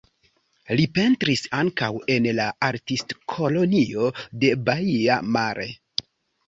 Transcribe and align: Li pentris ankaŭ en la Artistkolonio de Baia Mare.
Li 0.79 0.85
pentris 0.95 1.43
ankaŭ 1.57 1.91
en 2.15 2.27
la 2.41 2.49
Artistkolonio 2.71 4.11
de 4.43 4.53
Baia 4.71 5.25
Mare. 5.37 5.71